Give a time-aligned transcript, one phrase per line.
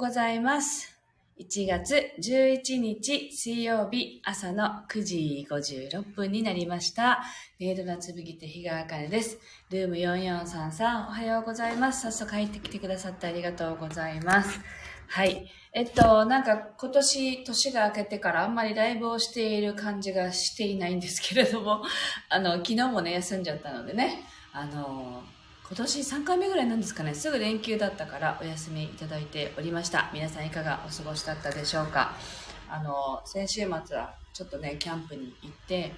[0.00, 0.98] ございます。
[1.38, 7.22] 1月11日水曜日朝の9時56分になりました。
[7.58, 9.38] メイドのつぶぎ手日川茜です。
[9.68, 12.00] ルーム4433おはようございます。
[12.00, 14.58] 早速入ってきてくださってありがとうございます。
[15.08, 15.50] はい。
[15.74, 21.82] えっと、なんか今年年が明けてからあんまりライブをしている感じがしていないんですけれども、
[22.30, 25.22] あの、昨日もね、休んじゃったのでね、あの、
[25.70, 30.10] 今年3回目ぐらいなんですかね、すぐ連休だったからお休みいただいておりました。
[30.12, 32.16] 皆さんいかがお過ごしだったでしょうか。
[32.68, 35.92] あの、先週末はちょっとね、キャンプに行って、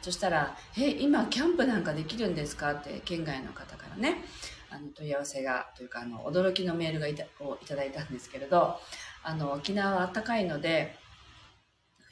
[0.00, 2.74] そしたら、え、今キャンプなんかできるんですか？
[2.74, 4.18] って県外の方からね、
[4.70, 8.78] あの問い合わせが、というかあの、驚きのメールがいたをいただいたんですけれど、
[9.24, 10.94] あの、沖縄は暖かいので、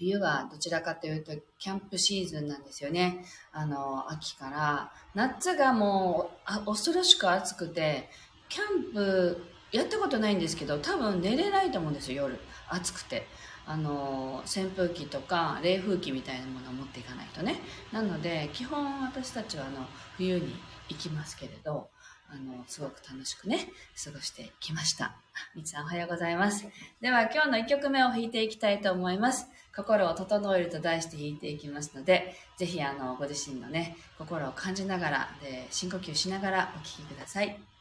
[0.05, 3.25] 冬はどちらかというとキャンプシーズンなんですよね。
[3.53, 4.93] あの、秋から。
[5.15, 8.11] 夏がもうあ恐ろしく暑くて、
[8.49, 12.39] キャンプやったことないんですけど、多分寝れないと思うんですよ、夜。
[12.69, 13.27] 暑くて。
[13.67, 17.61] あの、扇風機とか冷風機みたいなものを持っていかないとね。
[17.93, 20.55] なので、基本私たちはあの、冬に
[20.91, 21.89] 行きますけれど、
[22.35, 23.69] あの、すごく楽しくね、
[24.05, 25.15] 過ごしてきました。
[25.55, 26.67] みつさんおはようございます。
[27.01, 29.47] では今日の1曲目を弾いていきたいと思います。
[29.75, 37.74] 心を整えると題して弾いていきますので、ぜひあの、ご自身のね、心を感じながら、で深呼吸しながらお聴きください。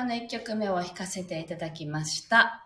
[0.00, 2.64] はい、今日の1曲目を弾かせていただきました。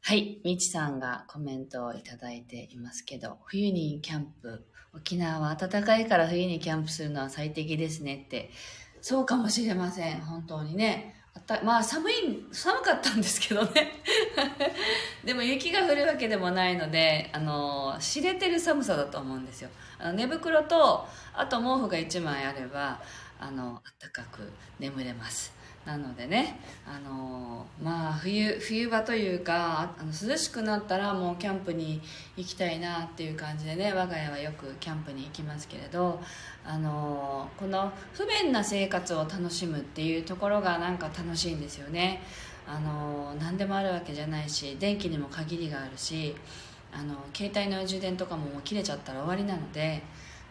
[0.00, 4.64] はい、みちさんがコメントをいただいていますけど、冬にキャンプ、
[4.94, 8.50] 沖縄は暖かいから冬にキャンプするのは最適ですねって、
[9.00, 11.16] そうかもしれません、本当にね。
[11.34, 13.92] あたまあ寒い、寒かったんですけどね。
[15.26, 19.70] でも雪が降るわけでもないので、あの、知れてる寒さだと思うんですよ。
[19.98, 23.00] あの寝袋と、あと毛布が1枚あれば、
[23.40, 25.57] あの、暖かく眠れます。
[25.86, 32.00] なのでね、あのまあ冬冬場というかあの涼しくなったらもうキャンプに
[32.36, 36.20] 行きたいなっていう感じでね我が家はよくキャンプに行きますけれど、
[36.66, 42.20] あのこの不便な生活を楽しむっていうところがなんか楽しいんですよね。
[42.66, 46.36] あの何でもあるわけじゃないし電気にも限りがあるし
[46.92, 50.02] あの携帯の充電とかももう切れちゃったら終わりなので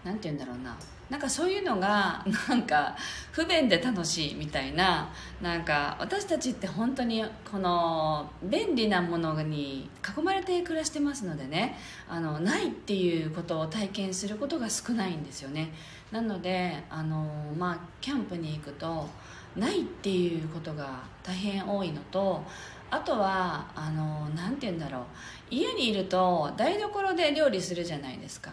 [0.04, 0.76] 何て言うんだろうな
[1.10, 2.96] なんかそういうのが なんか
[3.32, 5.10] 不便で楽しいみたいな
[5.42, 11.78] なんか私たちって本当にこの便利なものに囲まれて暮らしてますのでね
[12.10, 15.72] あのないっていうことを体験することが少ないんですよね。
[16.12, 19.10] なのであの、まあ、キャンプに行くと
[19.58, 22.44] ないっていうことが大変多いのと
[22.90, 25.04] あとはあのなんて言うんだろう。
[25.50, 28.52] 家にいると台所で料理するじゃないですか。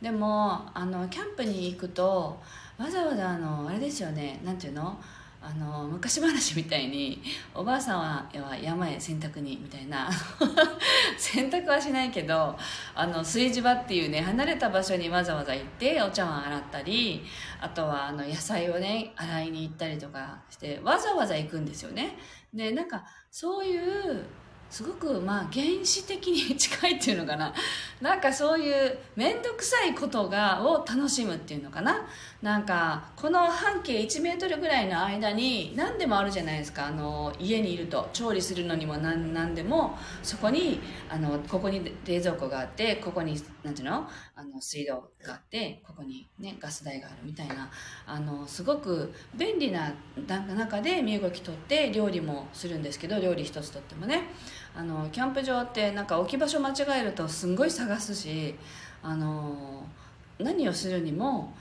[0.00, 2.40] でもあのキャンプに行くと
[2.78, 4.98] わざわざあのあれですよねなんていうの？
[5.46, 7.22] あの昔話みたいに
[7.54, 8.26] おばあさんは
[8.62, 10.08] 山へ洗濯にみたいな。
[11.18, 12.56] 洗濯はしないけど
[12.94, 17.26] あの炊事場っていうね離れた場所にわざわざ行ってお茶碗洗ったり
[17.60, 22.16] あとはあの野菜をね洗いに行ったりとかしてわざわざ行くんですよね。
[22.54, 24.24] でなんかそういう
[24.70, 27.54] すごくまあ原始的に近いっていうのかな。
[28.00, 32.06] なんかそういう面倒くさいことがを楽しむっていうのかな。
[32.42, 36.86] なんかこの半径1メートルぐらいの間に何でもあるじゃないですか。
[36.88, 38.08] あの家にいると。
[38.12, 39.96] 調理するのにも何何でも。
[40.22, 44.08] そこにあのここに冷蔵庫があってここになんていうの？
[44.36, 47.70] あの水道があってここに、ね、ガス台があるみたいな。
[48.06, 49.94] あのすごく便利な
[50.26, 54.24] 中で身動き取って料理もするんですけど料理一つとってもね。
[54.76, 58.54] あのキャンプ場ってなんか置き場所間違えるとすんごい探すし
[59.02, 59.84] あの
[60.38, 61.54] 何をするにも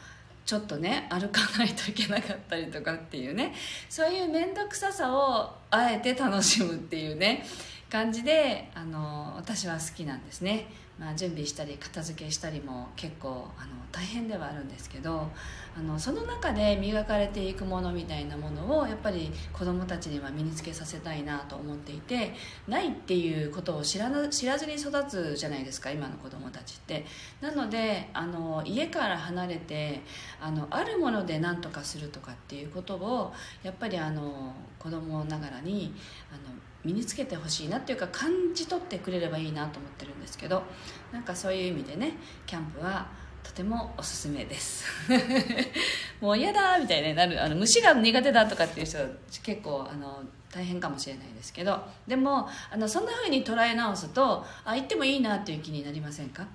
[0.45, 3.53] ちょっとね歩かないといけなかったりとかっていうね
[3.87, 7.45] そういう面倒くささをあえて楽しむっていうね
[7.93, 10.65] 感じであの私は好きなんですね、
[10.97, 15.29] まあ、準備したり片付けしたりも結構あの大変ではあるんですけど
[15.77, 22.33] あのその中で磨かれていくものみたいなものをやっぱり子どもたちには身につけさせたいなと思っていて
[22.67, 27.05] ないっていうことを知らな知らずに育つじゃないですか今の子どもたちって。
[27.41, 30.01] なのであの家から離れて
[30.41, 33.31] あのあるもので何とかするとかっていうことを
[33.61, 35.93] やっぱりあの子どもながらに
[36.31, 40.63] あの身につけてほしいなっていうか感じ取ってくれればいいなと思ってるんですけど
[41.11, 43.07] なんかそういう意味でねキャンプは
[43.43, 44.85] とてもおすすめです。
[46.21, 49.05] もう嫌だみたいになるあの虫が苦手だとかっていう人は
[49.43, 56.47] 結構あの大変かもしれないですけどでもあのそんな風に捉え直すとあ行ってもいいなっていう気になりませんか？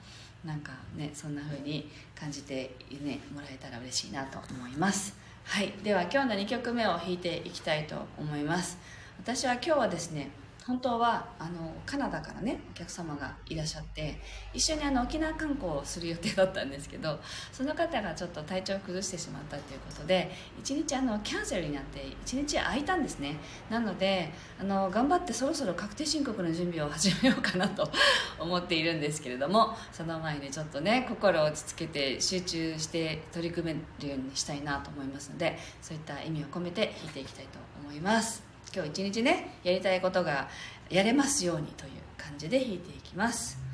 [0.45, 5.15] なんかねそんな風に感じて、ね、もらえたら嬉しいなと思います。
[5.45, 5.73] はい。
[5.83, 8.79] では今日の2曲目を弾いていきたいと思います。
[9.21, 10.31] 私は今日はですね
[10.69, 14.21] 本当はあのカナダからねお客様がいらっしゃって
[14.53, 17.19] 一緒にあの沖縄観光をする予定だったんですけど
[17.51, 23.37] その方がちょっと体調を崩してしまったということで一日あのキャンセルになって一日空いたんですね。
[23.71, 27.91] なのであの頑張ってそろそろ確定申告の準備を始めようかなと
[28.39, 38.48] 思っているんですけれどもその前にちょっとね心を落ち着けて集中して取り組めるようにしたいなと思いますのでそういった意味を込めて弾いていきたいと思います。
[38.75, 40.49] 今日一日ねやりたいことが
[40.91, 43.59] やれますようにという感じで弾いていきます「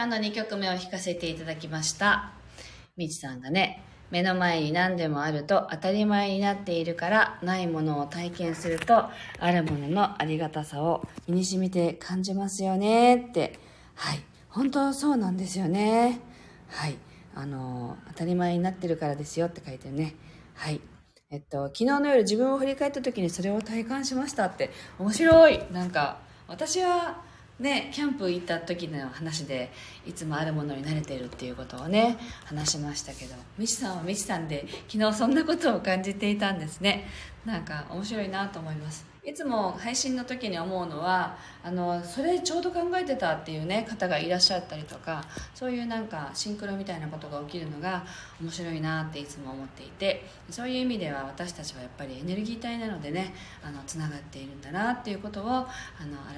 [0.00, 2.32] 今日の2曲目を弾かせていただきました。
[2.96, 13.16] みちさんがね、目の前に何でもあると当たり前になっているからないものを体験するとあるもののありがたさを身に染みて感じますよね。
[13.16, 13.58] って。
[13.94, 14.22] はい。
[14.48, 16.18] 本当そうなんですよね。
[16.68, 16.96] はい。
[17.34, 19.48] あの当たり前になってるからですよ。
[19.48, 20.14] って書いてるね。
[20.54, 20.80] はい。
[21.30, 24.70] えっと昨日の夜自分を振り返った時にそれを体感しましたって。
[24.98, 25.60] 面白い。
[25.70, 27.28] なんか私は
[27.60, 29.70] ね、キャンプ行った時の話で
[30.06, 37.06] いつもあるものに慣れてるっていうことをね話しましたけどみちさんはみちさんで昨日そんなことを感じていたんですね。
[37.44, 39.10] なんか面白いなと思います。
[39.22, 45.22] いつも配信の時に思うのはあのそれちょうど考えてたっていうね方がいらっしゃったりとか
[45.54, 48.02] そういうなんかシンクロみたいなことが起きるのが
[48.40, 55.66] 面白いなっていつも思っていてそういう意味では私たちはやっぱりエネルギー体なのでねあのつながっているんだなっていうことをあの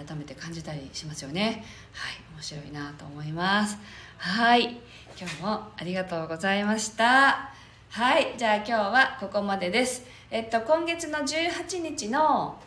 [0.04, 1.64] 改めて感じたりしますよね。
[1.92, 3.78] はい面白いなと思います。
[4.18, 4.80] はい
[5.16, 7.52] 今日もありがとうございました。
[7.90, 10.02] はいじゃあ今日はここまでです。
[10.34, 12.58] えっと今月の18日の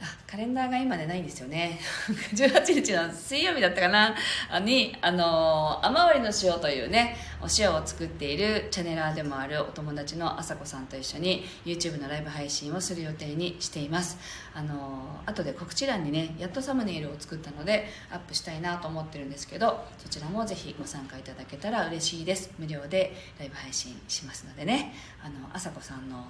[0.00, 1.78] あカレンダーが今でないんですよね。
[2.32, 4.14] 18日の水曜日だったかな？
[4.60, 14.18] にあの雨漏りの塩というねお塩を作っているチャネラーでもあるお友達のあさこさんと一緒に YouTube のライブ配信をする予定にしています。
[14.54, 22.50] あの後で告知欄にねやっとサムネイルを作ったのでアップしたいなと思ってるんですけどそちらもぜひご参加いただけたら嬉しいです。
[22.58, 24.92] 無料でライブ配信しますのでね。
[25.22, 26.26] あのあさこさんの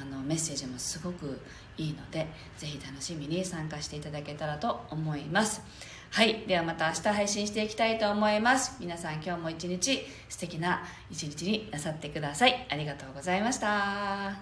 [0.00, 1.40] あのメッセージもすごく
[1.76, 2.26] いいので
[2.56, 5.62] ぜひ楽しみに参加していただけたらと思います。
[6.12, 6.44] はい。
[6.46, 8.76] ではまた明日配信していきたいと思います。
[8.80, 12.66] 皆さん今日も一日素敵な一日になさってください。
[12.68, 14.36] ありがとうございました。